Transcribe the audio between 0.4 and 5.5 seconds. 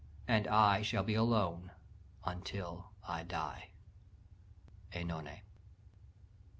I shall be alone until I die." _OEnone.